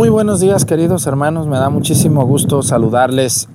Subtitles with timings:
[0.00, 3.50] Muy buenos días queridos hermanos, me da muchísimo gusto saludarles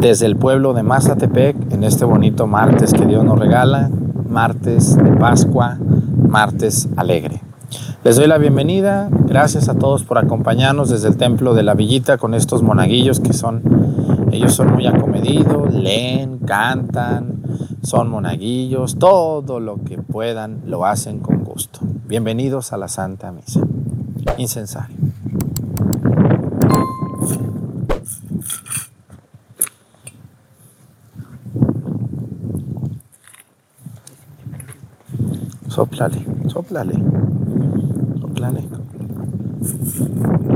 [0.00, 3.88] desde el pueblo de Mazatepec en este bonito martes que Dios nos regala,
[4.28, 7.42] martes de Pascua, martes alegre.
[8.02, 12.18] Les doy la bienvenida, gracias a todos por acompañarnos desde el templo de la Villita
[12.18, 13.62] con estos monaguillos que son,
[14.32, 17.44] ellos son muy acomedidos, leen, cantan,
[17.84, 21.78] son monaguillos, todo lo que puedan lo hacen con gusto.
[22.08, 23.60] Bienvenidos a la Santa Misa.
[24.38, 24.96] Incensario.
[35.76, 36.94] Soplale, soplale,
[38.18, 38.62] soplale,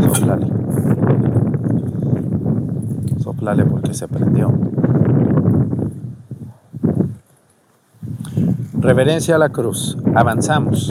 [0.00, 0.46] soplale,
[3.18, 4.50] soplale porque se prendió.
[8.78, 9.98] Reverencia a la cruz.
[10.14, 10.90] Avanzamos.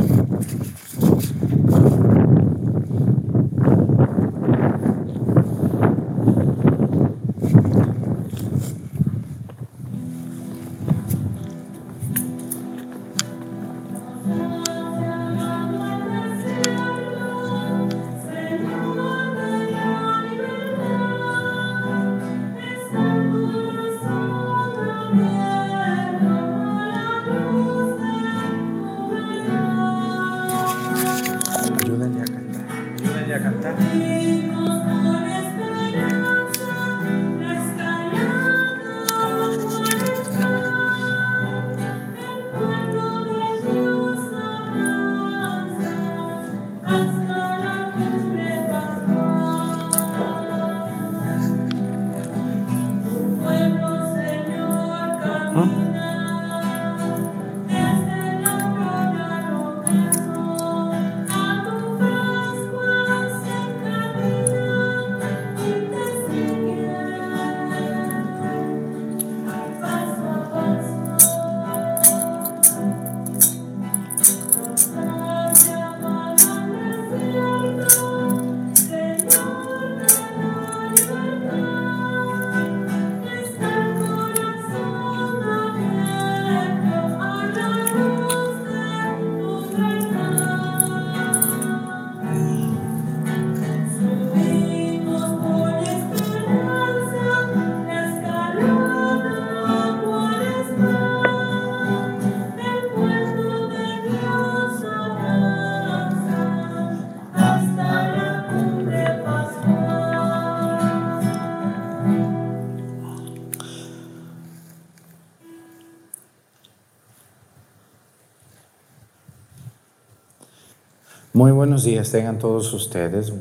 [121.40, 123.32] Muy buenos días tengan todos ustedes.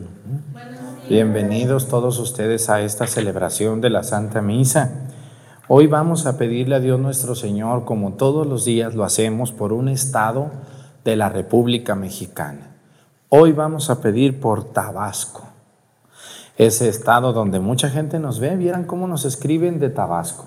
[1.08, 5.08] Bienvenidos todos ustedes a esta celebración de la Santa Misa.
[5.66, 9.72] Hoy vamos a pedirle a Dios nuestro Señor, como todos los días lo hacemos, por
[9.72, 10.52] un estado
[11.04, 12.76] de la República Mexicana.
[13.30, 15.48] Hoy vamos a pedir por Tabasco,
[16.56, 18.54] ese estado donde mucha gente nos ve.
[18.54, 20.46] Vieran cómo nos escriben de Tabasco.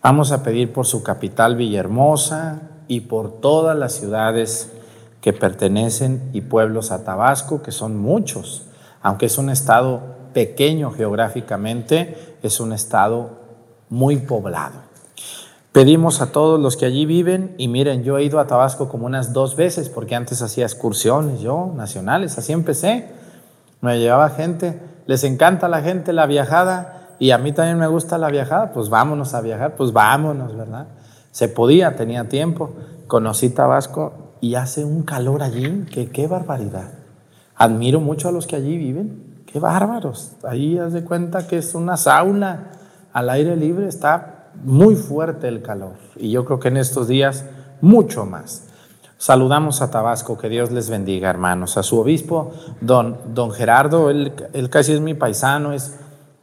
[0.00, 4.70] Vamos a pedir por su capital Villahermosa y por todas las ciudades
[5.22, 8.66] que pertenecen y pueblos a Tabasco, que son muchos.
[9.00, 10.00] Aunque es un estado
[10.34, 13.30] pequeño geográficamente, es un estado
[13.88, 14.80] muy poblado.
[15.70, 19.06] Pedimos a todos los que allí viven, y miren, yo he ido a Tabasco como
[19.06, 23.08] unas dos veces, porque antes hacía excursiones yo, nacionales, así empecé.
[23.80, 28.18] Me llevaba gente, les encanta la gente la viajada, y a mí también me gusta
[28.18, 30.88] la viajada, pues vámonos a viajar, pues vámonos, ¿verdad?
[31.30, 32.70] Se podía, tenía tiempo.
[33.06, 36.90] Conocí Tabasco y hace un calor allí, que qué barbaridad.
[37.54, 40.32] Admiro mucho a los que allí viven, qué bárbaros.
[40.42, 42.72] Ahí haz de cuenta que es una sauna
[43.12, 45.92] al aire libre, está muy fuerte el calor.
[46.16, 47.44] Y yo creo que en estos días
[47.80, 48.64] mucho más.
[49.16, 51.76] Saludamos a Tabasco, que Dios les bendiga, hermanos.
[51.76, 55.96] A su obispo, don, don Gerardo, él, él casi es mi paisano, es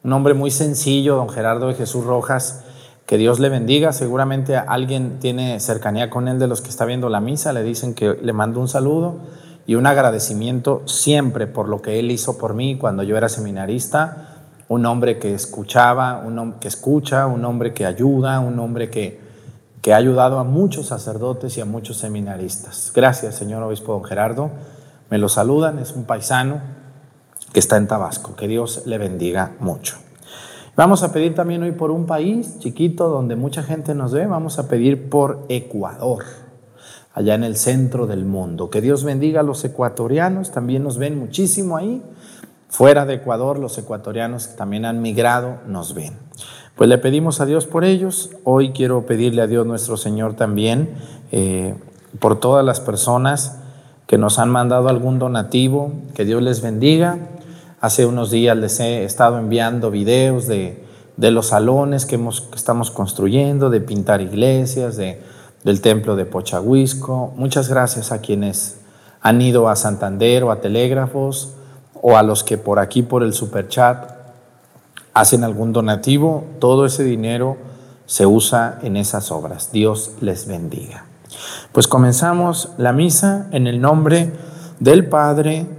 [0.06, 2.64] un hombre muy sencillo, don Gerardo de Jesús Rojas.
[3.10, 3.92] Que Dios le bendiga.
[3.92, 7.54] Seguramente alguien tiene cercanía con él de los que está viendo la misa.
[7.54, 9.16] Le dicen que le mando un saludo
[9.66, 14.46] y un agradecimiento siempre por lo que él hizo por mí cuando yo era seminarista.
[14.68, 19.20] Un hombre que escuchaba, un hombre que escucha, un hombre que ayuda, un hombre que,
[19.82, 22.92] que ha ayudado a muchos sacerdotes y a muchos seminaristas.
[22.94, 24.52] Gracias, señor obispo don Gerardo.
[25.10, 26.62] Me lo saludan, es un paisano
[27.54, 28.36] que está en Tabasco.
[28.36, 29.98] Que Dios le bendiga mucho.
[30.80, 34.26] Vamos a pedir también hoy por un país chiquito donde mucha gente nos ve.
[34.28, 36.24] Vamos a pedir por Ecuador,
[37.14, 38.70] allá en el centro del mundo.
[38.70, 42.02] Que Dios bendiga a los ecuatorianos, también nos ven muchísimo ahí.
[42.70, 46.14] fuera de Ecuador, los ecuatorianos que también han migrado, nos ven.
[46.78, 48.30] Pues le pedimos a Dios por ellos.
[48.46, 50.92] Hoy quiero pedirle a Dios nuestro Señor también
[51.34, 51.76] eh,
[52.20, 53.60] por todas las personas
[54.08, 57.18] que nos han mandado algún donativo, que Dios les bendiga.
[57.82, 60.84] Hace unos días les he estado enviando videos de,
[61.18, 65.22] los salones que, hemos, que estamos construyendo, de pintar iglesias, de,
[65.64, 67.34] del templo de Pochahuisco.
[67.38, 68.82] Muchas gracias a quienes
[69.22, 71.54] han ido a Santander o a Telégrafos
[72.02, 74.12] o a los que por aquí por el superchat
[75.14, 77.58] hacen algún donativo, todo ese dinero
[78.06, 79.72] se usa en esas obras.
[79.72, 81.06] Dios les bendiga.
[81.72, 84.34] Pues comenzamos la misa en el nombre
[84.80, 85.79] del Padre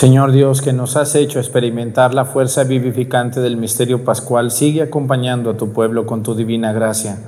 [0.00, 5.50] Señor Dios, que nos has hecho experimentar la fuerza vivificante del misterio pascual, sigue acompañando
[5.50, 7.18] a tu pueblo con tu divina gracia,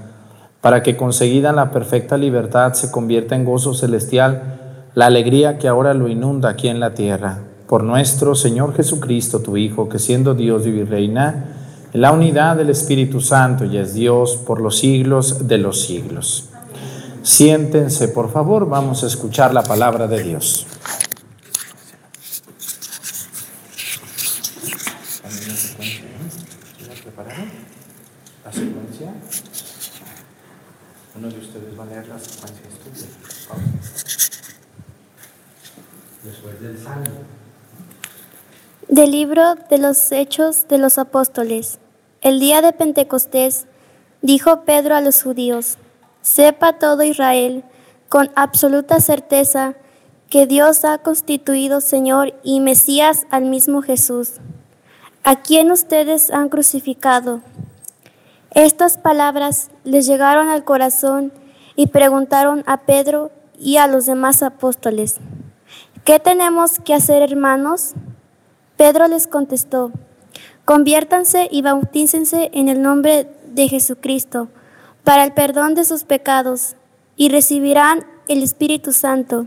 [0.63, 5.93] para que conseguida la perfecta libertad se convierta en gozo celestial la alegría que ahora
[5.93, 7.41] lo inunda aquí en la tierra.
[7.69, 11.45] Por nuestro Señor Jesucristo, tu Hijo, que siendo Dios vive y reina,
[11.93, 16.49] en la unidad del Espíritu Santo y es Dios por los siglos de los siglos.
[17.21, 20.67] Siéntense, por favor, vamos a escuchar la palabra de Dios.
[38.89, 41.79] Del de los Hechos de los Apóstoles.
[42.21, 43.65] El día de Pentecostés
[44.21, 45.79] dijo Pedro a los judíos,
[46.21, 47.65] sepa todo Israel
[48.11, 49.73] con absoluta certeza
[50.29, 54.35] que Dios ha constituido Señor y Mesías al mismo Jesús,
[55.25, 57.41] a quien ustedes han crucificado.
[58.51, 61.33] Estas palabras les llegaron al corazón
[61.75, 65.17] y preguntaron a Pedro y a los demás apóstoles,
[66.05, 67.95] ¿qué tenemos que hacer hermanos?
[68.77, 69.93] Pedro les contestó,
[70.65, 74.49] conviértanse y bautícense en el nombre de Jesucristo
[75.05, 76.77] para el perdón de sus pecados
[77.17, 79.47] y recibirán el Espíritu Santo,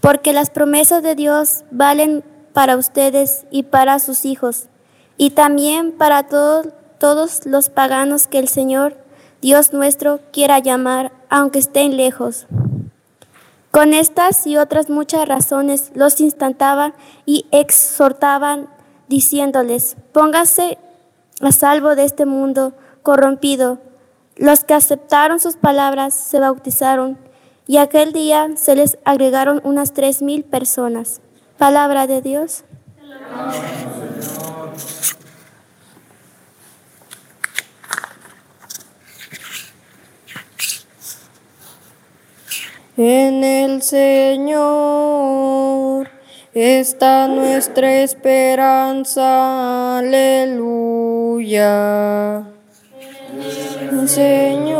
[0.00, 4.66] porque las promesas de Dios valen para ustedes y para sus hijos,
[5.16, 6.68] y también para todos
[7.04, 8.96] todos los paganos que el Señor
[9.42, 12.46] Dios nuestro quiera llamar, aunque estén lejos.
[13.74, 16.94] Con estas y otras muchas razones los instantaban
[17.26, 18.68] y exhortaban,
[19.08, 20.78] diciéndoles, póngase
[21.40, 23.80] a salvo de este mundo corrompido.
[24.36, 27.18] Los que aceptaron sus palabras se bautizaron
[27.66, 31.20] y aquel día se les agregaron unas tres mil personas.
[31.58, 32.62] Palabra de Dios.
[42.96, 44.54] En el Señor
[46.54, 51.64] está nuestra esperanza, aleluya.
[53.80, 54.70] En el Señor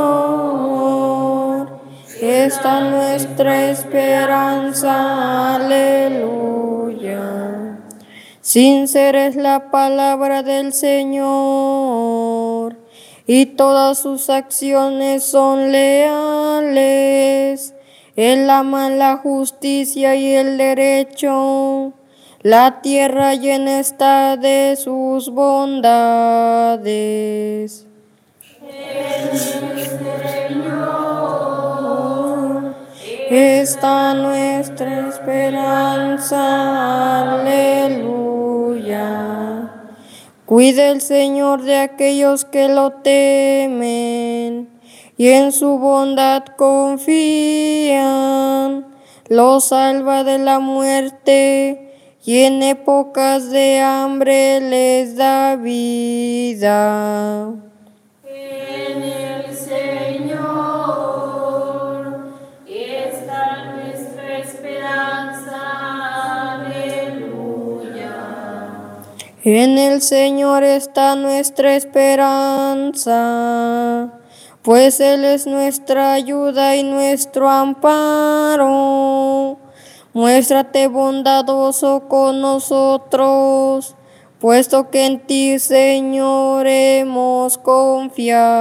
[2.21, 7.21] está nuestra esperanza, aleluya.
[8.40, 12.76] Sincera es la palabra del Señor
[13.26, 17.74] y todas sus acciones son leales.
[18.16, 21.94] Él ama la justicia y el derecho.
[22.42, 25.85] La tierra llena está de sus bondades.
[33.30, 36.40] Señor está nuestra esperanza.
[37.40, 38.44] Aleluya.
[40.47, 44.74] Cuide el Señor de aquellos que lo temen
[45.16, 47.94] y en su bondad confían.
[49.28, 51.92] Lo salva de la muerte
[52.25, 57.52] y en épocas de hambre les da vida.
[58.26, 60.44] En el Señor
[62.87, 65.56] está nuestra esperanza.
[66.64, 68.12] Aleluya.
[69.44, 73.04] En el Señor está nuestra esperanza
[74.64, 78.64] pues Él es nuestra ayuda y nuestro amparo.
[80.14, 83.94] Muéstrate bondadoso con nosotros,
[84.40, 88.54] puesto que en ti, Señor, hemos confiado.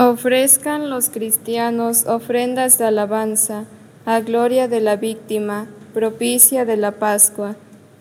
[0.00, 3.64] Ofrezcan los cristianos ofrendas de alabanza
[4.06, 7.56] a gloria de la víctima, propicia de la Pascua,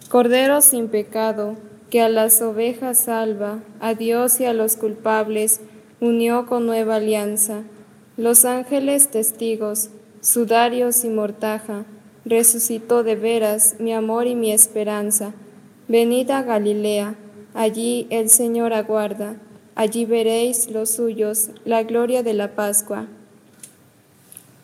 [0.07, 1.55] Cordero sin pecado,
[1.89, 5.59] que a las ovejas salva, a Dios y a los culpables
[5.99, 7.63] unió con nueva alianza.
[8.15, 9.89] Los ángeles testigos,
[10.21, 11.85] sudarios y mortaja,
[12.25, 15.33] resucitó de veras mi amor y mi esperanza.
[15.87, 17.15] Venida a Galilea,
[17.55, 19.37] allí el Señor aguarda
[19.77, 23.05] allí veréis los suyos, la gloria de la Pascua.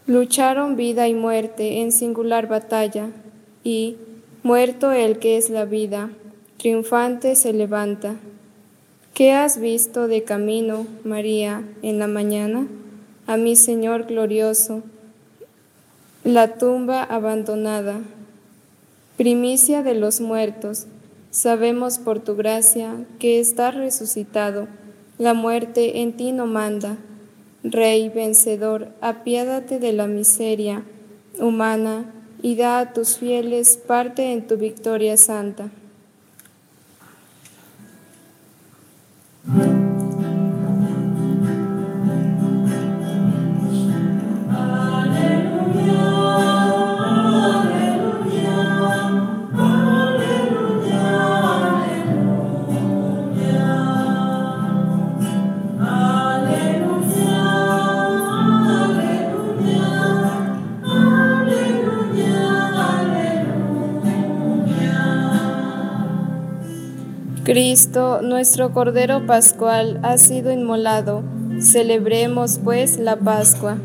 [0.07, 3.09] Lucharon vida y muerte en singular batalla,
[3.63, 3.95] y,
[4.41, 6.09] muerto el que es la vida,
[6.57, 8.15] triunfante se levanta.
[9.13, 12.67] ¿Qué has visto de camino, María, en la mañana?
[13.27, 14.81] A mi Señor glorioso,
[16.23, 18.01] la tumba abandonada,
[19.15, 20.87] primicia de los muertos,
[21.29, 24.67] sabemos por tu gracia que estás resucitado,
[25.17, 26.97] la muerte en ti no manda.
[27.63, 30.83] Rey vencedor, apiádate de la miseria
[31.39, 32.05] humana
[32.41, 35.69] y da a tus fieles parte en tu victoria santa.
[67.83, 71.21] Cristo, nuestro Cordero Pascual, ha sido inmolado.
[71.59, 73.77] Celebremos pues la Pascua.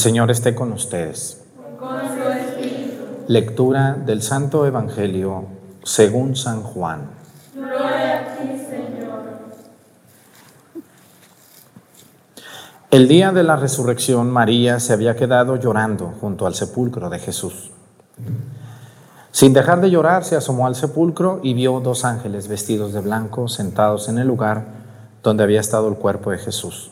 [0.00, 1.42] Señor esté con ustedes.
[3.28, 5.44] Lectura del Santo Evangelio
[5.84, 7.10] según San Juan.
[12.90, 17.70] El día de la resurrección, María se había quedado llorando junto al sepulcro de Jesús.
[19.32, 23.48] Sin dejar de llorar, se asomó al sepulcro y vio dos ángeles vestidos de blanco
[23.48, 24.64] sentados en el lugar
[25.22, 26.90] donde había estado el cuerpo de Jesús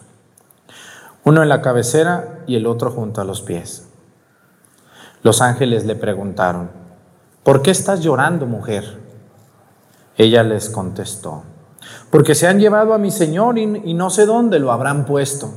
[1.29, 3.87] uno en la cabecera y el otro junto a los pies.
[5.23, 6.71] Los ángeles le preguntaron,
[7.43, 8.99] ¿por qué estás llorando, mujer?
[10.17, 11.43] Ella les contestó,
[12.11, 15.53] porque se han llevado a mi Señor y, no sé dónde lo habrán puesto.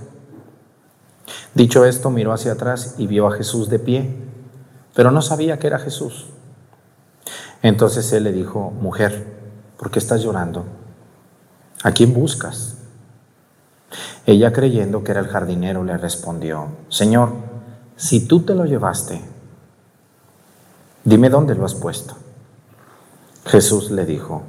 [1.53, 4.13] Dicho esto, miró hacia atrás y vio a Jesús de pie,
[4.93, 6.27] pero no sabía que era Jesús.
[7.61, 9.25] Entonces él le dijo, mujer,
[9.77, 10.65] ¿por qué estás llorando?
[11.81, 12.80] ¿A quién buscas?
[14.25, 17.33] Ella creyendo que era el jardinero le respondió, Señor,
[17.95, 19.21] si tú te lo llevaste,
[21.03, 22.15] dime dónde lo has puesto.
[23.45, 24.43] Jesús le dijo,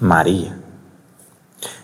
[0.00, 0.58] María.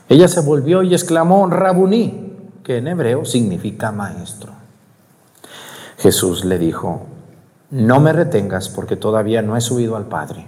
[0.09, 4.53] Ella se volvió y exclamó, Rabuní, que en hebreo significa maestro.
[5.99, 7.07] Jesús le dijo,
[7.71, 10.47] no me retengas porque todavía no he subido al Padre.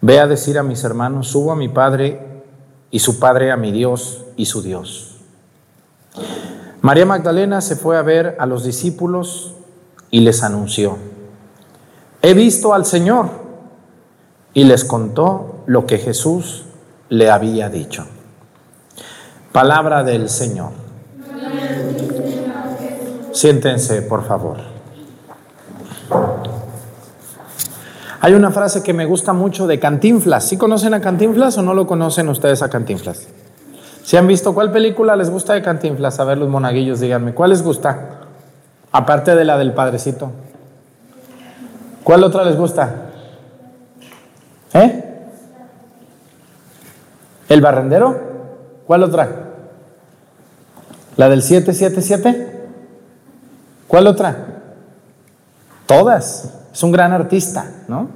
[0.00, 2.42] Ve a decir a mis hermanos, subo a mi Padre
[2.90, 5.09] y su Padre a mi Dios y su Dios.
[6.82, 9.54] María Magdalena se fue a ver a los discípulos
[10.10, 10.96] y les anunció,
[12.22, 13.28] he visto al Señor
[14.54, 16.64] y les contó lo que Jesús
[17.10, 18.06] le había dicho.
[19.52, 20.70] Palabra del Señor.
[23.32, 24.58] Siéntense, por favor.
[28.22, 30.44] Hay una frase que me gusta mucho de Cantinflas.
[30.44, 33.28] ¿Sí conocen a Cantinflas o no lo conocen ustedes a Cantinflas?
[34.10, 37.50] Si han visto cuál película les gusta de Cantinflas, a ver los monaguillos, díganme, ¿cuál
[37.50, 38.22] les gusta?
[38.90, 40.32] Aparte de la del Padrecito.
[42.02, 42.92] ¿Cuál otra les gusta?
[44.72, 45.28] ¿Eh?
[47.48, 48.20] ¿El barrendero?
[48.84, 49.28] ¿Cuál otra?
[51.16, 52.68] ¿La del 777?
[53.86, 54.36] ¿Cuál otra?
[55.86, 56.52] Todas.
[56.72, 58.08] Es un gran artista, ¿no?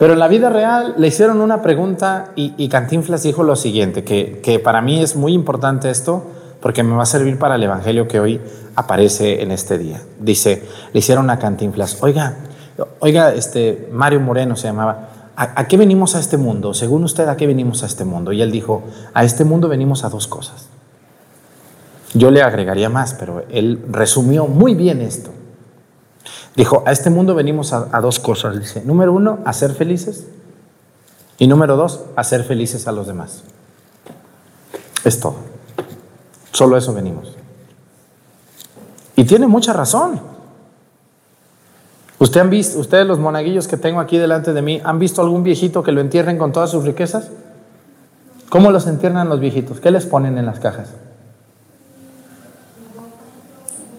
[0.00, 4.58] Pero en la vida real le hicieron una pregunta y, Cantinflas dijo lo siguiente, que,
[4.64, 6.24] para mí es muy importante esto
[6.62, 8.40] porque me va a servir para el Evangelio que hoy
[8.76, 10.00] aparece en este día.
[10.18, 10.62] Dice,
[10.94, 12.36] le hicieron a Cantinflas, oiga,
[13.00, 16.72] oiga, este Mario Moreno se llamaba, ¿a, qué venimos a este mundo?
[16.72, 18.32] Según usted, ¿a qué venimos a este mundo?
[18.32, 18.82] Y él dijo,
[19.12, 20.70] a este mundo venimos a dos cosas.
[22.14, 25.30] Yo le agregaría más, pero él resumió muy bien esto.
[26.56, 28.58] Dijo, a este mundo venimos a, dos cosas.
[28.58, 30.26] Dice, número uno, a ser felices.
[31.38, 33.42] Y número dos, a ser felices a los demás.
[35.04, 35.36] Es todo.
[36.52, 37.34] Solo eso venimos.
[39.16, 40.20] Y tiene mucha razón.
[42.18, 45.42] ¿Usted han visto, ustedes los monaguillos que tengo aquí delante de mí, han visto algún
[45.42, 47.30] viejito que lo entierren con todas sus riquezas?
[48.50, 49.80] ¿Cómo los entierran los viejitos?
[49.80, 50.90] ¿Qué les ponen en las cajas?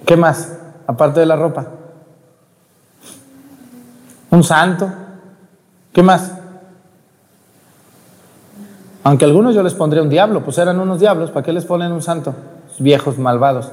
[0.05, 0.49] ¿Qué más?
[0.85, 1.80] Aparte de la ropa.
[4.31, 4.91] Un santo.
[5.93, 6.31] ¿Qué más?
[9.03, 11.91] Aunque algunos yo les pondría un diablo, pues eran unos diablos, ¿para qué les ponen
[11.91, 12.33] un santo?
[12.79, 13.71] Viejos malvados.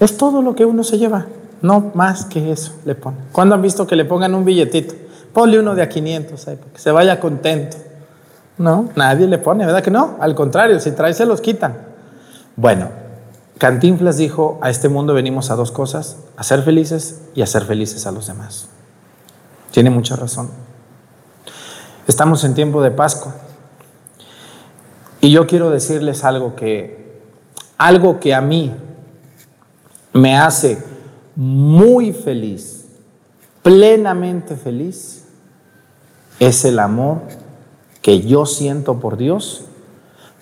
[0.00, 1.26] Es todo lo que uno se lleva,
[1.60, 3.20] no más que eso le ponen.
[3.32, 4.94] ¿Cuándo han visto que le pongan un billetito?
[5.34, 7.76] Ponle uno de a 500, para que se vaya contento.
[8.56, 10.16] No, nadie le pone, ¿verdad que no?
[10.20, 11.76] Al contrario, si trae se los quitan.
[12.56, 12.88] Bueno,
[13.58, 17.64] Cantinflas dijo, a este mundo venimos a dos cosas, a ser felices y a ser
[17.64, 18.68] felices a los demás.
[19.70, 20.50] Tiene mucha razón.
[22.06, 23.34] Estamos en tiempo de Pascua.
[25.20, 27.20] Y yo quiero decirles algo que,
[27.78, 28.72] algo que a mí
[30.12, 30.82] me hace
[31.36, 32.86] muy feliz,
[33.62, 35.24] plenamente feliz,
[36.38, 37.20] es el amor
[38.02, 39.66] que yo siento por Dios,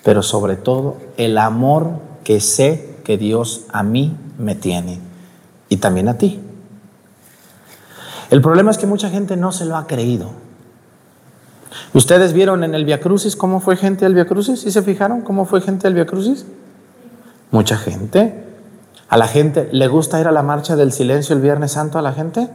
[0.04, 1.90] pero sobre todo el amor
[2.22, 5.00] que sé que Dios a mí me tiene
[5.68, 6.40] y también a ti.
[8.30, 10.30] El problema es que mucha gente no se lo ha creído.
[11.94, 14.60] ¿Ustedes vieron en el Via Crucis cómo fue gente del Via Crucis?
[14.60, 16.44] ¿Sí se fijaron cómo fue gente del Via Crucis?
[17.50, 18.44] Mucha gente.
[19.08, 22.02] ¿A la gente le gusta ir a la marcha del silencio el Viernes Santo a
[22.02, 22.48] la gente?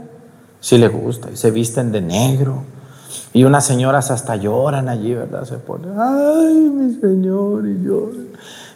[0.59, 2.63] Sí le gusta, y se visten de negro.
[3.33, 5.45] Y unas señoras hasta lloran allí, ¿verdad?
[5.45, 8.27] Se ponen, ay, mi Señor, y lloran.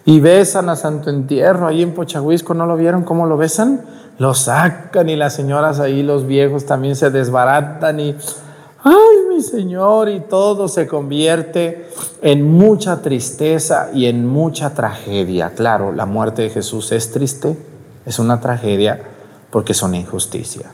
[0.05, 3.81] Y besan a Santo Entierro, ahí en Pochahuisco, ¿no lo vieron cómo lo besan?
[4.19, 8.15] Lo sacan y las señoras ahí, los viejos también se desbaratan y
[8.83, 11.89] ay mi Señor, y todo se convierte
[12.21, 15.51] en mucha tristeza y en mucha tragedia.
[15.55, 17.57] Claro, la muerte de Jesús es triste,
[18.05, 19.01] es una tragedia
[19.51, 20.71] porque es una injusticia.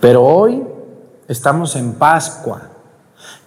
[0.00, 0.62] Pero hoy
[1.26, 2.62] estamos en Pascua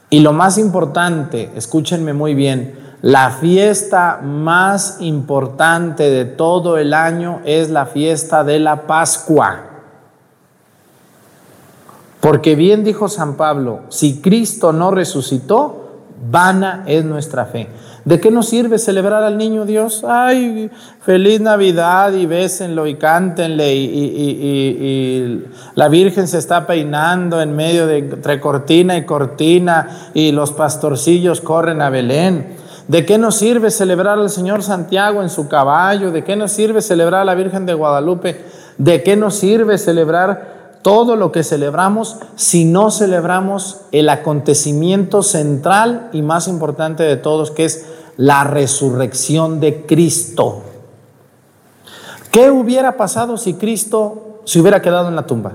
[0.09, 7.41] y lo más importante, escúchenme muy bien, la fiesta más importante de todo el año
[7.45, 9.65] es la fiesta de la Pascua.
[12.19, 15.89] Porque bien dijo San Pablo, si Cristo no resucitó,
[16.29, 17.69] vana es nuestra fe.
[18.03, 20.03] ¿De qué nos sirve celebrar al niño Dios?
[20.07, 20.69] Ay,
[21.01, 27.87] feliz Navidad y bésenlo y cántenle y, y, la Virgen se está peinando en medio
[27.87, 32.58] de entre cortina y cortina y los pastorcillos corren a Belén.
[32.89, 36.09] ¿De qué nos sirve celebrar al Señor Santiago en su caballo?
[36.09, 38.43] ¿De qué nos sirve celebrar a la Virgen de Guadalupe?
[38.79, 46.09] ¿De qué nos sirve celebrar todo lo que celebramos si no celebramos el acontecimiento central
[46.13, 47.85] y más importante de todos, que es
[48.17, 50.63] la resurrección de Cristo.
[52.31, 55.53] ¿Qué hubiera pasado si Cristo se hubiera quedado en la tumba?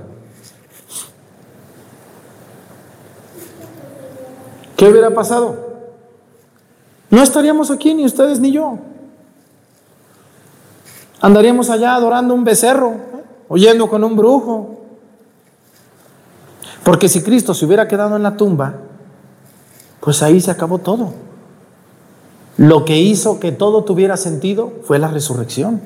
[4.77, 5.74] ¿Qué hubiera pasado?
[7.15, 8.77] No estaríamos aquí ni ustedes ni yo.
[11.21, 13.25] Andaríamos allá adorando un becerro, ¿eh?
[13.47, 14.81] oyendo con un brujo,
[16.83, 18.75] porque si Cristo se hubiera quedado en la tumba,
[20.01, 21.15] pues ahí se acabó todo.
[22.57, 25.83] Lo que hizo que todo tuviera sentido fue la resurrección.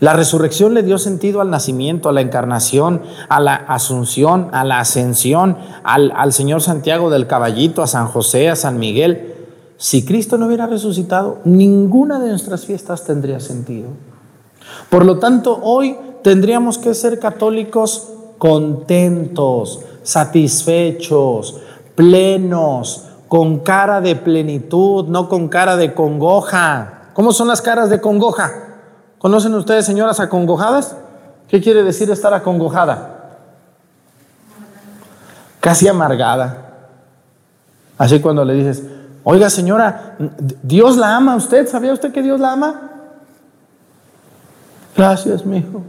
[0.00, 3.00] La resurrección le dio sentido al nacimiento, a la encarnación,
[3.30, 8.50] a la asunción, a la ascensión, al, al, Señor Santiago del Caballito, a San José,
[8.50, 9.37] a San Miguel.
[9.78, 13.90] Si Cristo no hubiera resucitado, ninguna de nuestras fiestas tendría sentido.
[14.90, 21.60] Por lo tanto, hoy tendríamos que ser católicos contentos, satisfechos,
[21.94, 27.10] plenos, con cara de plenitud, no con cara de congoja.
[27.14, 28.50] ¿Cómo son las caras de congoja?
[29.18, 30.96] ¿Conocen ustedes, señoras, acongojadas?
[31.46, 33.36] ¿Qué quiere decir estar acongojada?
[35.60, 36.64] Casi amargada.
[37.96, 38.82] Así cuando le dices,
[39.30, 40.16] oiga señora,
[40.62, 42.80] Dios la ama a usted, ¿sabía usted que Dios la ama?
[44.96, 45.82] Gracias, mi hijo.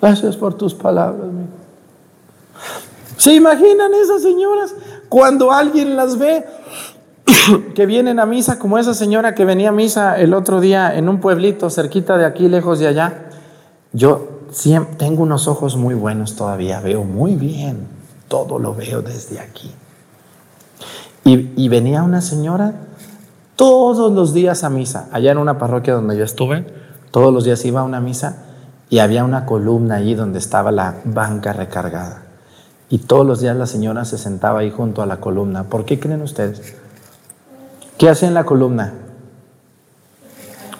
[0.00, 1.46] Gracias por tus palabras, mi.
[3.16, 4.72] ¿Se imaginan esas señoras
[5.08, 6.44] cuando alguien las ve
[7.74, 11.08] que vienen a misa, como esa señora que venía a misa el otro día en
[11.08, 13.30] un pueblito cerquita de aquí, lejos de allá?
[13.92, 17.88] Yo siempre tengo unos ojos muy buenos todavía, veo muy bien,
[18.28, 19.72] todo lo veo desde aquí.
[21.24, 22.74] Y, venía una señora
[23.56, 26.66] todos los días a misa, allá en una parroquia donde yo estuve,
[27.10, 28.44] todos los días iba a una misa
[28.90, 32.22] y había una columna allí donde estaba la banca recargada.
[32.90, 35.64] Y todos los días la señora se sentaba ahí junto a la columna.
[35.64, 36.76] ¿Por qué creen ustedes?
[37.96, 38.92] ¿Qué hacía en la columna?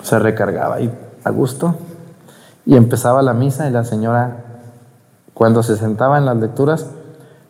[0.03, 0.93] Se recargaba ahí
[1.25, 1.77] a gusto
[2.67, 4.45] y empezaba la misa y la señora
[5.33, 6.87] Cuando se sentaba en las lecturas,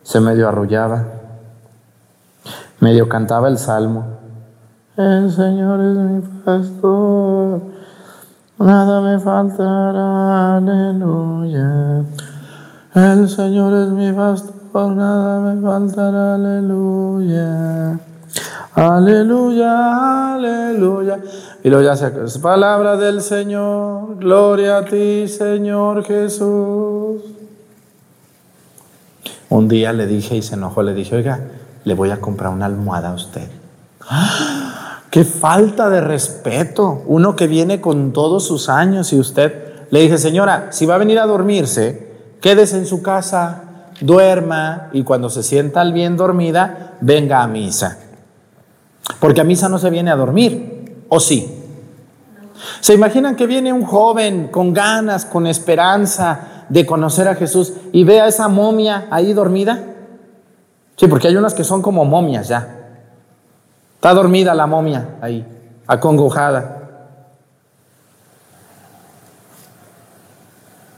[0.01, 1.05] se medio arrullaba,
[2.85, 4.05] medio cantaba el salmo.
[4.95, 7.59] El Señor es mi pastor,
[8.59, 12.03] nada me faltará, aleluya.
[12.93, 17.99] El Señor es mi pastor, nada me faltará, aleluya.
[18.75, 21.17] Aleluya, aleluya.
[21.63, 27.23] Y luego ya se palabra del Señor, gloria a ti, Señor Jesús.
[29.49, 31.39] Un día le dije y se enojó, le dije, oiga,
[31.85, 33.47] le voy a comprar una almohada a usted.
[34.09, 35.01] ¡Ah!
[35.09, 37.03] ¡Qué falta de respeto!
[37.05, 40.97] Uno que viene con todos sus años y usted le dije, señora, si va a
[40.97, 43.63] venir a dormirse, quédese en su casa,
[44.01, 47.99] duerma y cuando se sienta bien dormida, venga a misa.
[49.19, 51.61] Porque a misa no se viene a dormir, ¿o sí?
[52.81, 58.03] ¿Se imaginan que viene un joven con ganas, con esperanza de conocer a Jesús y
[58.03, 59.94] ve a esa momia ahí dormida?
[60.95, 62.67] Sí, porque hay unas que son como momias ya.
[63.95, 65.45] Está dormida la momia ahí,
[65.87, 66.81] acongojada.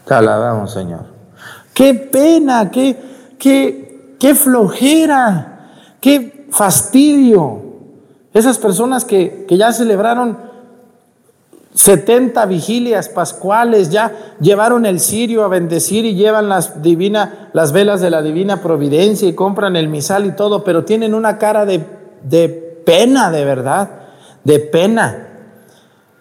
[0.05, 1.05] Te alabamos, Señor.
[1.73, 7.67] Qué pena, qué, qué, qué flojera, qué fastidio
[8.33, 10.37] esas personas que, ya celebraron
[11.77, 18.01] 70 vigilias pascuales, ya llevaron el cirio a bendecir y llevan las, divina, las velas
[18.01, 21.85] de la divina providencia y compran el misal y todo, pero tienen una cara de,
[22.23, 22.49] de
[22.83, 23.91] pena, de verdad,
[24.43, 25.27] de pena.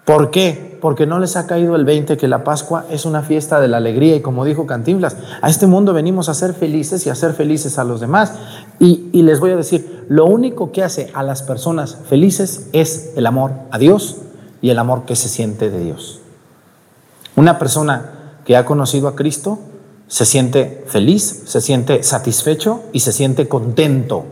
[0.04, 0.78] ¿Por qué?
[0.82, 3.78] Porque no les ha caído el 20 que la Pascua es una fiesta de la
[3.78, 7.32] alegría y como dijo Cantinflas, a este mundo venimos a ser felices y a ser
[7.32, 8.34] felices a los demás.
[8.78, 13.14] Y, y les voy a decir, lo único que hace a las personas felices es
[13.16, 14.18] el amor a Dios
[14.60, 16.20] y el amor que se siente de Dios.
[17.36, 18.12] Una persona
[18.44, 19.58] que ha conocido a Cristo
[20.08, 24.24] se siente feliz, se siente satisfecho y se siente contento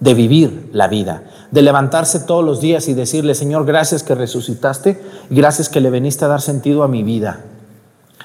[0.00, 5.00] de vivir la vida, de levantarse todos los días y decirle, Señor, gracias que resucitaste,
[5.30, 7.40] gracias que le veniste a dar sentido a mi vida.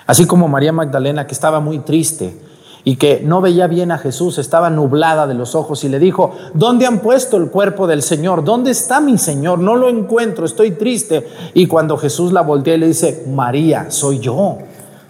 [0.06, 2.36] Así como María Magdalena, que estaba muy triste
[2.84, 6.32] y que no veía bien a Jesús, estaba nublada de los ojos y le dijo,
[6.54, 8.44] ¿dónde han puesto el cuerpo del Señor?
[8.44, 9.60] ¿Dónde está mi Señor?
[9.60, 11.28] No lo encuentro, estoy triste.
[11.54, 14.58] Y cuando Jesús la voltea y le dice, María, soy yo,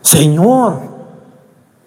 [0.01, 0.91] Señor,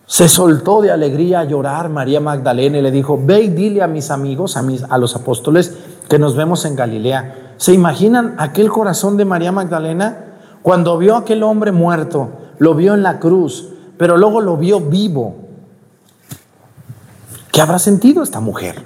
[0.06, 3.86] se soltó de alegría a llorar María Magdalena y le dijo, ve y dile a
[3.86, 5.76] mis amigos, a, mis, a los apóstoles,
[6.08, 7.54] que nos vemos en Galilea.
[7.56, 10.24] ¿Se imaginan aquel corazón de María Magdalena?
[10.62, 14.80] Cuando vio a aquel hombre muerto, lo vio en la cruz, pero luego lo vio
[14.80, 15.43] vivo.
[17.54, 18.82] ¿Qué habrá sentido esta mujer?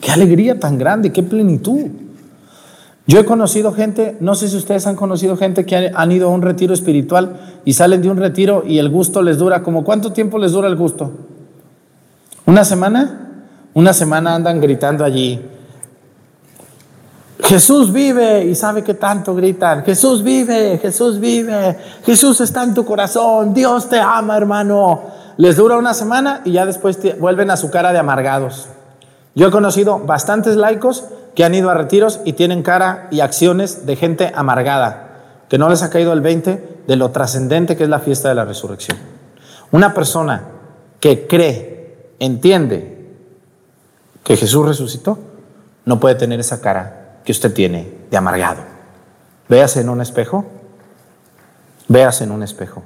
[0.00, 1.86] Qué alegría tan grande, qué plenitud.
[3.06, 6.32] Yo he conocido gente, no sé si ustedes han conocido gente que han ido a
[6.32, 10.12] un retiro espiritual y salen de un retiro y el gusto les dura, como cuánto
[10.12, 11.12] tiempo les dura el gusto?
[12.46, 13.44] ¿Una semana?
[13.74, 15.40] Una semana andan gritando allí.
[17.44, 19.84] Jesús vive y sabe que tanto gritan.
[19.84, 25.27] Jesús vive, Jesús vive, Jesús está en tu corazón, Dios te ama hermano.
[25.38, 28.66] Les dura una semana y ya después vuelven a su cara de amargados.
[29.36, 31.04] Yo he conocido bastantes laicos
[31.36, 35.68] que han ido a retiros y tienen cara y acciones de gente amargada, que no
[35.68, 38.98] les ha caído el 20 de lo trascendente que es la fiesta de la resurrección.
[39.70, 40.42] Una persona
[40.98, 43.06] que cree, entiende
[44.24, 45.20] que Jesús resucitó,
[45.84, 48.62] no puede tener esa cara que usted tiene de amargado.
[49.48, 50.44] Véase en un espejo,
[51.86, 52.82] véase en un espejo.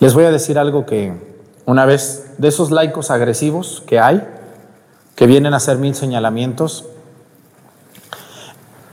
[0.00, 1.12] Les voy a decir algo que
[1.64, 4.22] una vez, de esos laicos agresivos que hay,
[5.14, 6.86] que vienen a hacer mil señalamientos.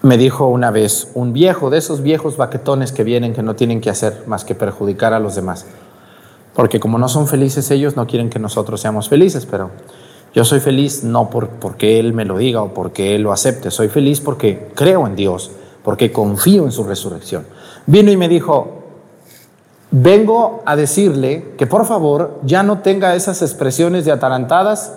[0.01, 3.81] Me dijo una vez un viejo, de esos viejos baquetones que vienen que no tienen
[3.81, 5.65] que hacer más que perjudicar a los demás.
[6.53, 9.71] Porque como no son felices ellos, no quieren que nosotros seamos felices, pero
[10.33, 13.71] yo soy feliz no por, porque Él me lo diga o porque Él lo acepte,
[13.71, 15.51] soy feliz porque creo en Dios,
[15.83, 17.45] porque confío en su resurrección.
[17.87, 18.78] Vino y me dijo,
[19.91, 24.93] vengo a decirle que por favor ya no tenga esas expresiones de atarantadas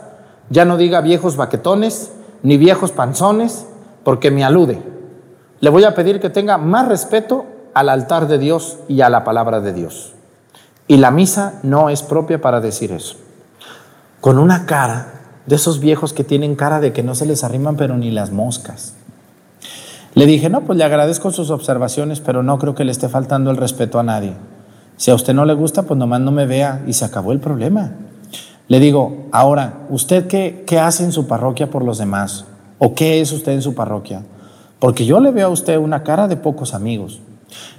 [0.53, 3.67] ya no diga viejos baquetones ni viejos panzones,
[4.05, 4.83] porque me alude.
[5.61, 9.25] Le voy a pedir que tenga más respeto al altar de Dios y a la
[9.25, 10.13] palabra de Dios.
[10.89, 13.17] Y la misa no es propia para decir eso.
[14.21, 17.77] Con una cara de esos viejos que tienen cara de que no se les arriman
[17.77, 18.95] pero ni las moscas.
[20.15, 23.51] Le dije, no, pues le agradezco sus observaciones, pero no creo que le esté faltando
[23.51, 24.35] el respeto a nadie.
[24.97, 27.41] Si a usted no le gusta, pues nomás no me vea y se acabó el
[27.41, 27.93] problema.
[28.69, 32.45] Le digo, ahora, ¿usted qué, qué hace en su parroquia por los demás?
[32.79, 34.23] ¿O qué es usted en su parroquia?
[34.79, 37.21] Porque yo le veo a usted una cara de pocos amigos.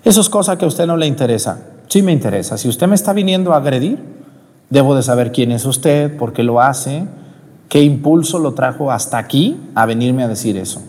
[0.03, 1.59] Eso es cosa que a usted no le interesa.
[1.87, 2.57] Sí me interesa.
[2.57, 4.13] Si usted me está viniendo a agredir,
[4.73, 7.05] Debo de saber quién es usted, por qué lo hace,
[7.69, 10.81] qué impulso lo trajo hasta aquí a venirme a decir eso.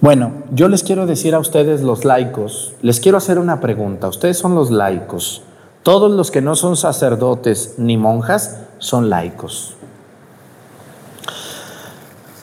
[0.00, 4.08] Bueno, yo les quiero decir a ustedes los laicos, les quiero hacer una pregunta.
[4.08, 5.42] Ustedes son los laicos.
[5.82, 9.76] Todos los que no son sacerdotes ni monjas son laicos.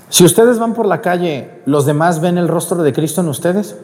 [0.10, 3.76] Si ustedes van por la calle, ¿los demás ven el rostro de Cristo en ustedes?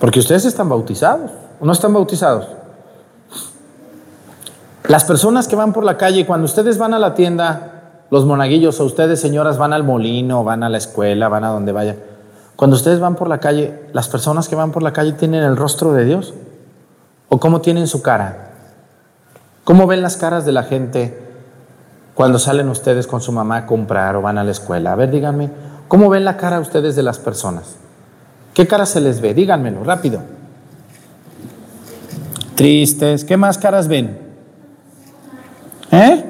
[0.00, 1.30] Porque ustedes están bautizados,
[1.60, 2.48] ¿o no están bautizados?
[4.88, 7.81] Las personas que van por la calle, cuando ustedes van a la tienda,
[8.12, 11.72] los monaguillos o ustedes señoras van al molino, van a la escuela, van a donde
[11.72, 11.96] vayan.
[12.56, 15.56] Cuando ustedes van por la calle, las personas que van por la calle tienen el
[15.56, 16.34] rostro de Dios.
[17.30, 18.50] ¿O cómo tienen su cara?
[19.64, 21.22] ¿Cómo ven las caras de la gente
[22.12, 24.92] cuando salen ustedes con su mamá a comprar o van a la escuela?
[24.92, 25.48] A ver, díganme,
[25.88, 27.76] ¿cómo ven la cara ustedes de las personas?
[28.52, 29.32] ¿Qué cara se les ve?
[29.32, 30.20] Díganmelo, rápido.
[32.56, 33.24] Tristes.
[33.24, 34.18] ¿Qué más caras ven?
[35.90, 36.24] ¿Eh?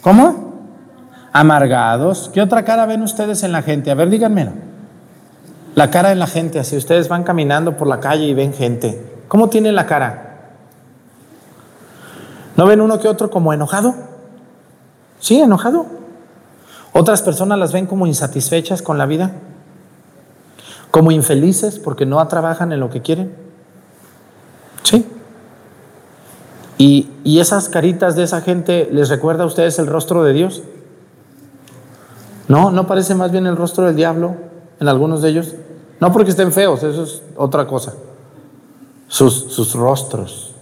[0.00, 0.45] ¿Cómo?
[1.38, 2.30] Amargados.
[2.32, 3.90] ¿Qué otra cara ven ustedes en la gente?
[3.90, 4.52] A ver, díganmelo.
[5.74, 9.20] La cara en la gente, así ustedes van caminando por la calle y ven gente.
[9.28, 10.54] ¿Cómo tiene la cara?
[12.56, 13.94] ¿No ven uno que otro como enojado?
[15.20, 15.84] Sí, enojado.
[16.94, 19.32] Otras personas las ven como insatisfechas con la vida,
[20.90, 23.36] como infelices porque no trabajan en lo que quieren.
[24.84, 25.06] Sí.
[26.78, 30.62] ¿Y, esas caritas de esa gente les recuerda a ustedes el rostro de Dios?
[32.48, 34.36] No, no parece más bien el rostro del diablo
[34.80, 35.54] en algunos de ellos.
[36.00, 37.94] No porque estén feos, eso es otra cosa.
[39.08, 40.54] Sus, sus rostros.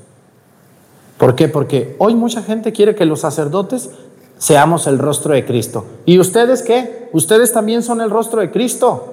[1.18, 1.48] ¿Por qué?
[1.48, 3.90] Porque hoy mucha gente quiere que los sacerdotes
[4.38, 5.84] seamos el rostro de Cristo.
[6.04, 7.08] ¿Y ustedes qué?
[7.12, 9.10] Ustedes también son el rostro de Cristo.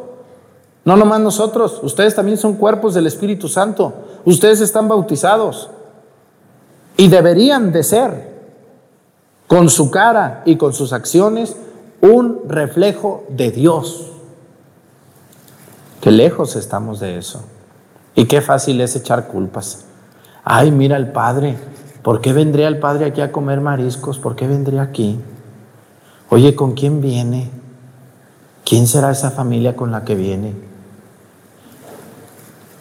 [0.84, 3.94] No nomás nosotros, ustedes también son cuerpos del Espíritu Santo.
[4.26, 5.70] Ustedes están bautizados.
[6.98, 8.32] Y deberían de ser,
[9.48, 11.56] con su cara y con sus acciones,
[12.02, 14.12] un reflejo de Dios.
[16.02, 17.44] Qué lejos estamos de eso.
[18.16, 19.86] Y qué fácil es echar culpas.
[20.44, 21.58] Ay, mira el Padre.
[22.02, 24.18] ¿Por qué vendría el Padre aquí a comer mariscos?
[24.18, 25.20] ¿Por qué vendría aquí?
[26.30, 27.50] Oye, ¿con quién viene?
[28.66, 30.54] ¿Quién será esa familia con la que viene?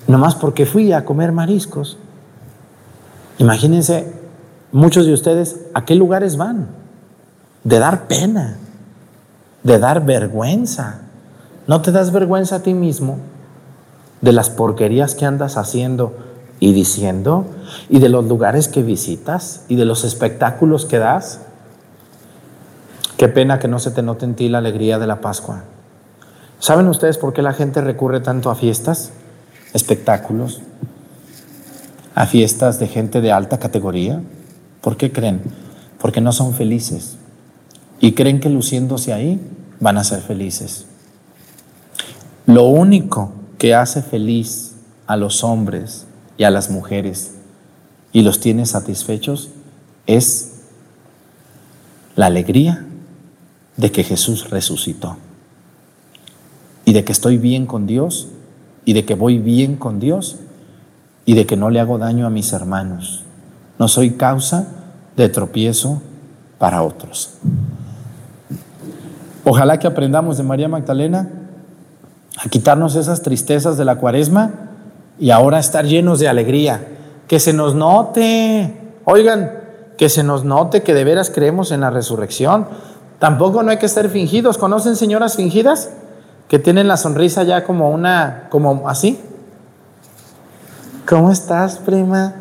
[0.06, 1.98] Nomás porque fui a comer mariscos.
[3.38, 4.12] Imagínense,
[4.72, 6.68] muchos de ustedes, ¿a qué lugares van?
[7.64, 8.56] De dar pena,
[9.62, 11.01] de dar vergüenza.
[11.66, 13.18] ¿No te das vergüenza a ti mismo
[14.20, 16.14] de las porquerías que andas haciendo
[16.59, 17.46] y diciendo?
[17.88, 19.64] ¿Y de los lugares que visitas?
[19.68, 21.40] ¿Y de los espectáculos que das?
[23.16, 25.64] Qué pena que no se te note en ti la alegría de la Pascua.
[26.59, 29.12] ¿Saben ustedes por qué la gente recurre tanto a fiestas,
[29.73, 30.62] espectáculos,
[32.14, 34.20] a fiestas de gente de alta categoría?
[34.81, 35.42] ¿Por qué creen?
[36.01, 37.16] Porque no son felices.
[38.00, 39.40] Y creen que luciéndose ahí
[39.78, 40.86] van a ser felices.
[42.46, 44.72] Lo único que hace feliz
[45.06, 47.34] a los hombres y a las mujeres
[48.12, 49.50] y los tiene satisfechos
[50.06, 50.52] es
[52.16, 52.86] la alegría
[53.76, 55.16] de que Jesús resucitó
[56.84, 58.28] y de que estoy bien con Dios
[58.84, 60.36] y de que voy bien con Dios
[61.24, 63.22] y de que no le hago daño a mis hermanos.
[63.78, 64.66] No soy causa
[65.16, 66.02] de tropiezo
[66.58, 67.34] para otros.
[69.44, 71.29] Ojalá que aprendamos de María Magdalena
[72.42, 74.50] a quitarnos esas tristezas de la cuaresma
[75.18, 76.87] y ahora estar llenos de alegría.
[77.26, 78.74] Que se nos note,
[79.05, 79.53] oigan,
[79.96, 82.66] que se nos note que de veras creemos en la resurrección.
[83.18, 84.59] Tampoco no hay que estar fingidos.
[84.59, 85.90] ¿Conocen señoras fingidas?
[86.48, 89.20] Que tienen la sonrisa ya como una, como así.
[91.07, 92.35] ¿Cómo estás, prima?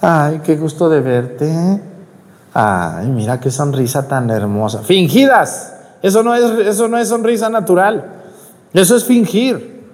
[0.00, 1.80] Ay, qué gusto de verte.
[2.54, 4.80] Ay, mira qué sonrisa tan hermosa.
[4.80, 5.75] Fingidas.
[6.02, 8.04] Eso no es, eso no es sonrisa natural.
[8.72, 9.84] Eso es fingir.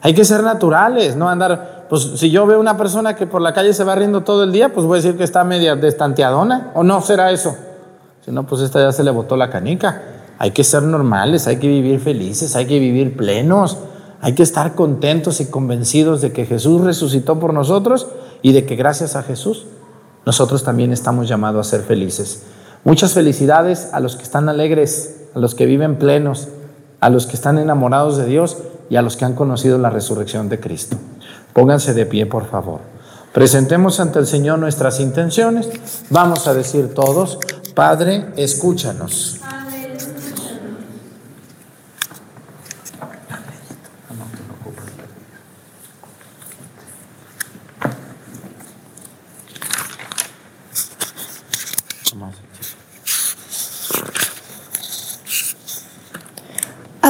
[0.00, 1.86] Hay que ser naturales, no andar.
[1.88, 4.52] Pues si yo veo una persona que por la calle se va riendo todo el
[4.52, 6.72] día, pues voy a decir que está media destanteadona.
[6.74, 7.56] ¿O no será eso?
[8.24, 10.02] Si no, pues esta ya se le botó la canica.
[10.38, 13.78] Hay que ser normales, hay que vivir felices, hay que vivir plenos.
[14.22, 18.06] Hay que estar contentos y convencidos de que Jesús resucitó por nosotros
[18.40, 19.66] y de que gracias a Jesús
[20.24, 22.44] nosotros también estamos llamados a ser felices.
[22.84, 26.48] Muchas felicidades a los que están alegres, a los que viven plenos,
[27.00, 28.58] a los que están enamorados de Dios
[28.88, 30.96] y a los que han conocido la resurrección de Cristo.
[31.52, 32.80] Pónganse de pie, por favor.
[33.32, 35.68] Presentemos ante el Señor nuestras intenciones.
[36.10, 37.38] Vamos a decir todos,
[37.74, 39.41] Padre, escúchanos.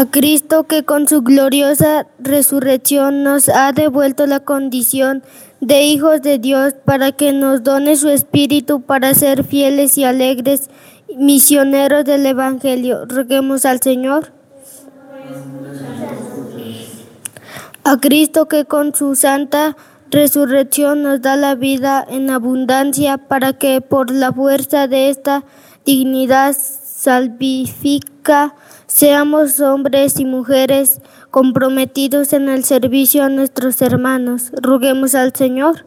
[0.03, 5.23] A Cristo que con su gloriosa resurrección nos ha devuelto la condición
[5.61, 10.71] de hijos de Dios para que nos done su espíritu para ser fieles y alegres
[11.17, 13.05] misioneros del Evangelio.
[13.07, 14.33] Roguemos al Señor.
[17.85, 19.77] A Cristo que con su santa
[20.11, 25.45] resurrección nos da la vida en abundancia para que por la fuerza de esta
[25.85, 28.55] dignidad salvifica
[28.87, 34.53] seamos hombres y mujeres comprometidos en el servicio a nuestros hermanos.
[34.61, 35.87] Roguemos al Señor.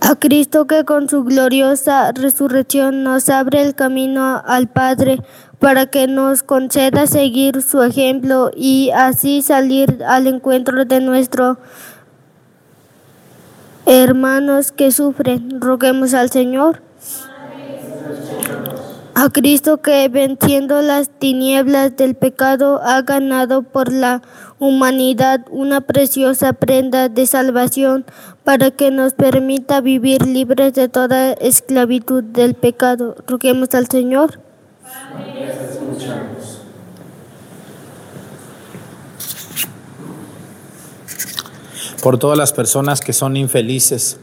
[0.00, 5.20] A Cristo que con su gloriosa resurrección nos abre el camino al Padre
[5.58, 11.58] para que nos conceda seguir su ejemplo y así salir al encuentro de nuestros
[13.84, 15.60] hermanos que sufren.
[15.60, 16.89] Roguemos al Señor.
[19.14, 24.22] A Cristo que venciendo las tinieblas del pecado ha ganado por la
[24.58, 28.06] humanidad una preciosa prenda de salvación
[28.44, 33.16] para que nos permita vivir libres de toda esclavitud del pecado.
[33.26, 34.40] Roguemos al Señor.
[42.02, 44.18] Por todas las personas que son infelices,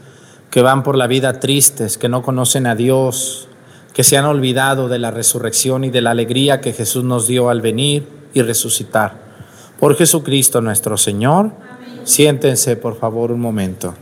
[0.50, 3.48] que van por la vida tristes, que no conocen a Dios,
[3.98, 7.50] que se han olvidado de la resurrección y de la alegría que Jesús nos dio
[7.50, 9.20] al venir y resucitar.
[9.80, 11.50] Por Jesucristo nuestro Señor,
[12.04, 13.94] siéntense por favor un momento.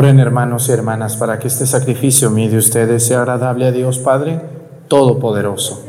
[0.00, 3.98] Oren hermanos y hermanas para que este sacrificio mío de ustedes sea agradable a Dios
[3.98, 4.40] Padre
[4.88, 5.84] Todopoderoso.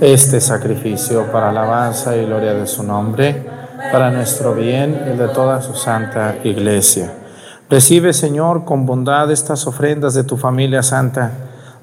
[0.00, 3.46] Este sacrificio para alabanza y gloria de su nombre,
[3.92, 7.12] para nuestro bien y el de toda su santa iglesia.
[7.70, 11.30] Recibe, Señor, con bondad estas ofrendas de tu familia santa,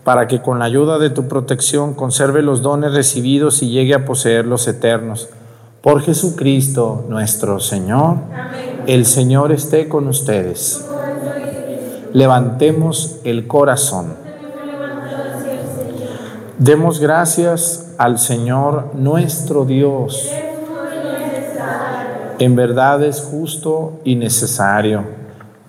[0.04, 4.04] para que con la ayuda de tu protección conserve los dones recibidos y llegue a
[4.04, 5.30] poseer los eternos.
[5.82, 8.18] Por Jesucristo nuestro Señor.
[8.86, 10.86] El Señor esté con ustedes.
[12.12, 14.14] Levantemos el corazón.
[16.58, 20.30] Demos gracias al Señor nuestro Dios.
[22.40, 25.06] En verdad es justo y necesario.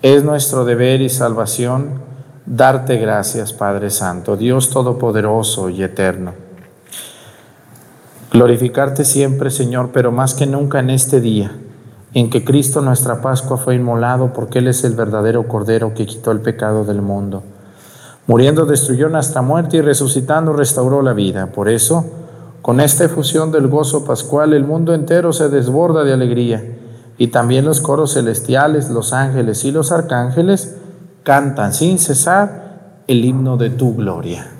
[0.02, 2.02] Es nuestro deber y salvación
[2.46, 6.32] darte gracias, Padre Santo, Dios Todopoderoso y Eterno.
[8.32, 11.52] Glorificarte siempre, Señor, pero más que nunca en este día
[12.14, 16.30] en que Cristo nuestra Pascua fue inmolado porque Él es el verdadero Cordero que quitó
[16.30, 17.42] el pecado del mundo.
[18.26, 21.48] Muriendo destruyó nuestra muerte y resucitando restauró la vida.
[21.48, 22.04] Por eso,
[22.62, 26.64] con esta efusión del gozo pascual, el mundo entero se desborda de alegría
[27.18, 30.76] y también los coros celestiales, los ángeles y los arcángeles
[31.24, 34.53] cantan sin cesar el himno de tu gloria.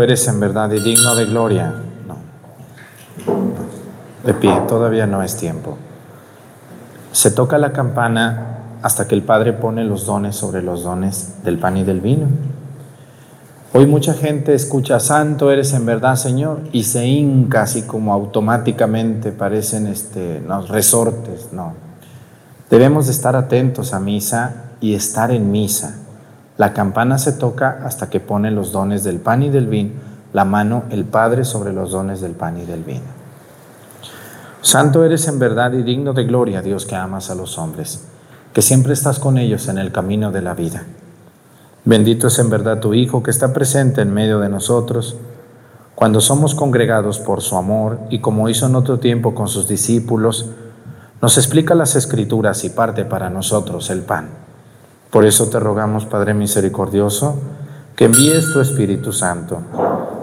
[0.00, 1.74] Eres en verdad y digno de gloria.
[2.06, 2.16] No.
[4.24, 5.76] De pie, todavía no es tiempo.
[7.10, 11.58] Se toca la campana hasta que el Padre pone los dones sobre los dones del
[11.58, 12.26] pan y del vino.
[13.74, 19.32] Hoy mucha gente escucha, Santo eres en verdad, Señor, y se hinca así como automáticamente,
[19.32, 21.48] parecen este, resortes.
[21.52, 21.72] No.
[22.68, 26.01] Debemos de estar atentos a misa y estar en misa.
[26.62, 29.94] La campana se toca hasta que pone los dones del pan y del vino,
[30.32, 33.02] la mano el Padre sobre los dones del pan y del vino.
[34.60, 38.04] Santo eres en verdad y digno de gloria, Dios que amas a los hombres,
[38.52, 40.84] que siempre estás con ellos en el camino de la vida.
[41.84, 45.16] Bendito es en verdad tu Hijo que está presente en medio de nosotros,
[45.96, 50.48] cuando somos congregados por su amor y como hizo en otro tiempo con sus discípulos,
[51.20, 54.41] nos explica las escrituras y parte para nosotros el pan.
[55.12, 57.36] Por eso te rogamos, Padre misericordioso,
[57.94, 59.60] que envíes tu Espíritu Santo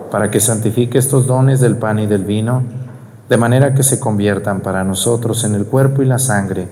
[0.10, 2.64] para que santifique estos dones del pan y del vino,
[3.30, 6.68] de manera que se conviertan para nosotros en el cuerpo y la sangre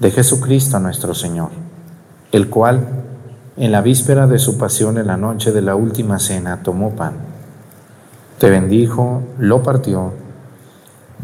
[0.00, 1.50] de Jesucristo nuestro Señor,
[2.32, 2.80] el cual,
[3.56, 7.12] en la víspera de su pasión en la noche de la última cena, tomó pan,
[8.40, 10.14] te bendijo, lo partió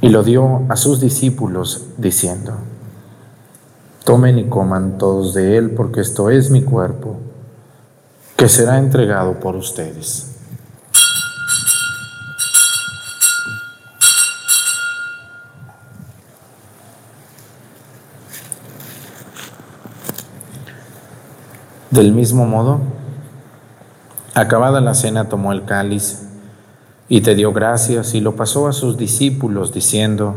[0.00, 2.52] y lo dio a sus discípulos, diciendo,
[4.04, 7.16] Tomen y coman todos de él, porque esto es mi cuerpo,
[8.36, 10.28] que será entregado por ustedes.
[21.90, 22.80] Del mismo modo,
[24.34, 26.22] acabada la cena, tomó el cáliz
[27.08, 30.36] y te dio gracias y lo pasó a sus discípulos, diciendo,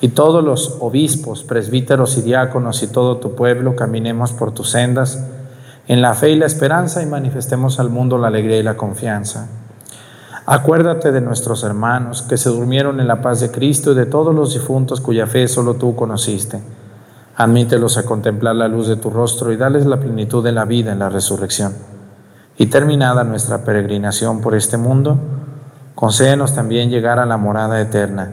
[0.00, 5.22] y todos los obispos, presbíteros y diáconos y todo tu pueblo caminemos por tus sendas
[5.88, 9.48] en la fe y la esperanza y manifestemos al mundo la alegría y la confianza.
[10.46, 14.34] Acuérdate de nuestros hermanos que se durmieron en la paz de Cristo y de todos
[14.34, 16.60] los difuntos cuya fe solo tú conociste.
[17.36, 20.92] Admítelos a contemplar la luz de tu rostro y dales la plenitud de la vida
[20.92, 21.74] en la resurrección.
[22.56, 25.18] Y terminada nuestra peregrinación por este mundo,
[25.94, 28.32] concédenos también llegar a la morada eterna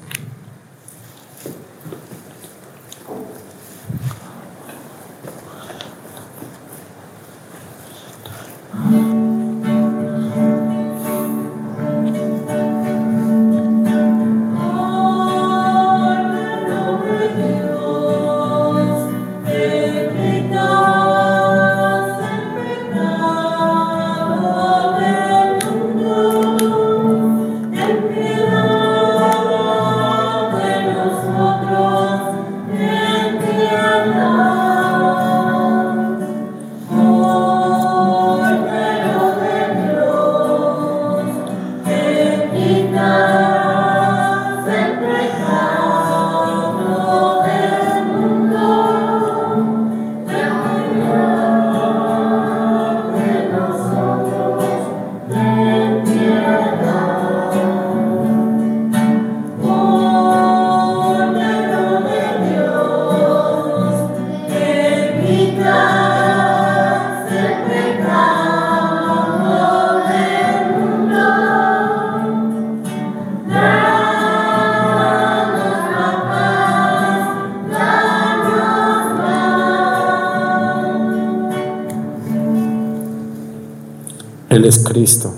[85.01, 85.33] Cristo.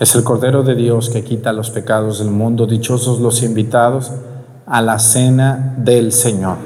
[0.00, 2.66] Es el Cordero de Dios que quita los pecados del mundo.
[2.66, 4.10] Dichosos los invitados
[4.66, 6.56] a la cena del Señor.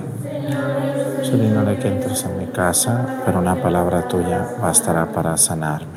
[1.23, 5.95] Soy digno de que entres en mi casa, pero una palabra tuya bastará para sanarme.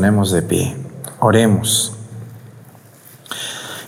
[0.00, 0.74] Ponemos de pie.
[1.18, 1.92] Oremos.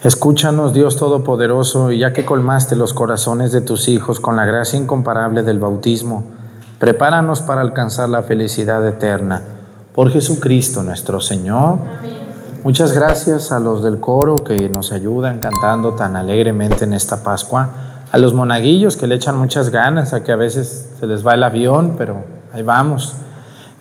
[0.05, 4.79] Escúchanos, Dios Todopoderoso, y ya que colmaste los corazones de tus hijos con la gracia
[4.79, 6.25] incomparable del bautismo,
[6.79, 9.41] prepáranos para alcanzar la felicidad eterna.
[9.95, 11.79] Por Jesucristo nuestro Señor.
[12.63, 17.71] Muchas gracias a los del coro que nos ayudan cantando tan alegremente en esta Pascua,
[18.13, 21.33] a los monaguillos que le echan muchas ganas, a que a veces se les va
[21.33, 23.15] el avión, pero ahí vamos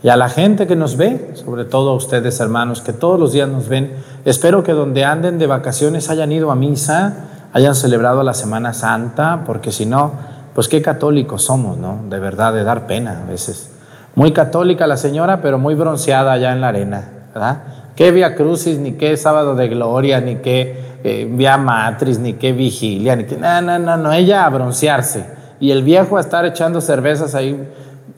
[0.04, 3.34] y a la gente que nos ve, sobre todo a ustedes hermanos que todos los
[3.34, 3.92] días nos ven.
[4.26, 7.14] Espero que donde anden de vacaciones hayan ido a misa,
[7.54, 10.14] hayan celebrado la Semana Santa, porque si no,
[10.56, 12.00] pues qué católicos somos, ¿no?
[12.10, 13.70] De verdad, de dar pena a veces.
[14.16, 17.58] Muy católica la señora, pero muy bronceada allá en la arena, ¿verdad?
[17.96, 22.54] Qué Via Crucis, ni qué Sábado de Gloria, ni qué eh, Via Matris, ni qué
[22.54, 23.38] Vigilia, ni qué...
[23.38, 25.26] No, no, no, no, ella a broncearse.
[25.60, 27.56] Y el viejo a estar echando cervezas ahí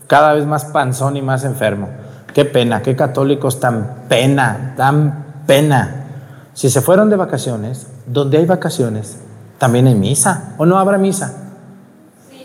[0.08, 1.90] cada vez más panzón y más enfermo.
[2.34, 6.06] Qué pena, qué católicos tan pena, tan pena.
[6.54, 9.18] Si se fueron de vacaciones, donde hay vacaciones,
[9.58, 10.54] también hay misa.
[10.58, 11.34] ¿O no habrá misa?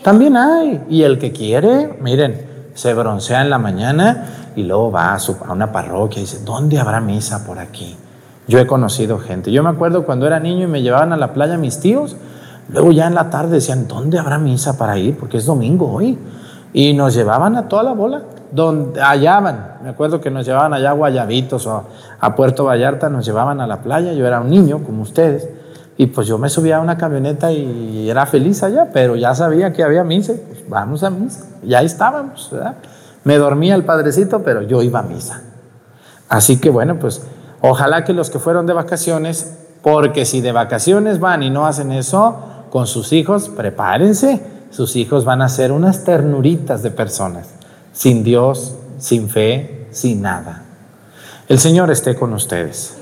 [0.03, 0.83] También hay.
[0.89, 5.51] Y el que quiere, miren, se broncea en la mañana y luego va a, a
[5.51, 7.97] una parroquia y dice, ¿dónde habrá misa por aquí?
[8.47, 9.51] Yo he conocido gente.
[9.51, 12.15] Yo me acuerdo cuando era niño y me llevaban a la playa mis tíos,
[12.69, 15.17] luego ya en la tarde decían, ¿dónde habrá misa para ir?
[15.17, 16.17] Porque es domingo hoy.
[16.73, 19.77] Y nos llevaban a toda la bola, donde hallaban.
[19.83, 21.83] Me acuerdo que nos llevaban allá a Guayabitos o
[22.19, 24.13] a Puerto Vallarta, nos llevaban a la playa.
[24.13, 25.49] Yo era un niño, como ustedes.
[25.97, 29.73] Y pues yo me subía a una camioneta y era feliz allá, pero ya sabía
[29.73, 30.33] que había misa.
[30.47, 31.45] Pues vamos a misa.
[31.63, 32.75] Y ahí estábamos, ¿verdad?
[33.23, 35.41] Me dormía el padrecito, pero yo iba a misa.
[36.29, 37.23] Así que bueno, pues
[37.61, 41.91] ojalá que los que fueron de vacaciones, porque si de vacaciones van y no hacen
[41.91, 42.37] eso
[42.69, 47.47] con sus hijos, prepárense sus hijos van a ser unas ternuritas de personas,
[47.93, 50.63] sin Dios, sin fe, sin nada.
[51.47, 52.95] El Señor esté con ustedes.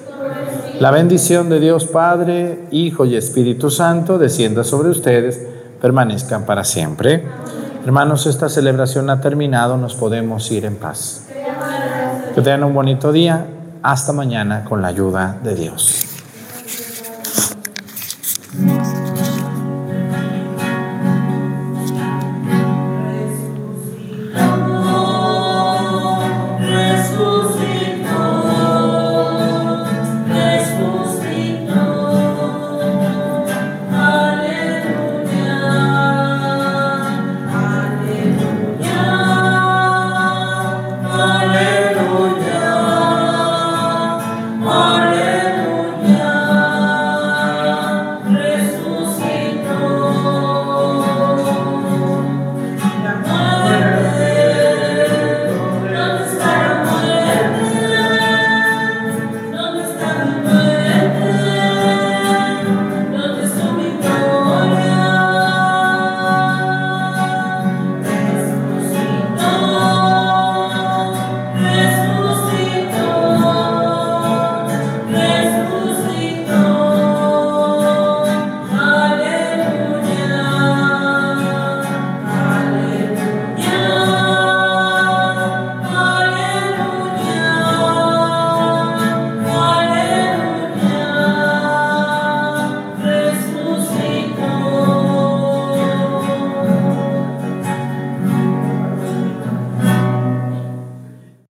[0.80, 5.42] La bendición de Dios Padre, Hijo y Espíritu Santo descienda sobre ustedes,
[5.82, 7.24] permanezcan para siempre.
[7.84, 11.24] Hermanos, esta celebración ha terminado, nos podemos ir en paz.
[12.36, 13.48] Que tengan un bonito día.
[13.82, 16.04] Hasta mañana con la ayuda de Dios.